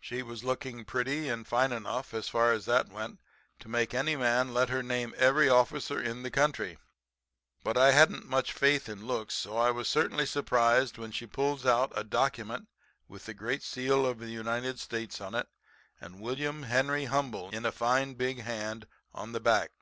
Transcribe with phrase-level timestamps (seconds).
[0.00, 3.20] She was looking pretty and fine enough, as far as that went,
[3.60, 6.78] to make any man let her name every officer in the country.
[7.62, 11.66] But I hadn't much faith in looks, so I was certainly surprised when she pulls
[11.66, 12.66] out a document
[13.08, 15.48] with the great seal of the United States on it,
[16.00, 19.72] and 'William Henry Humble' in a fine, big hand on the back.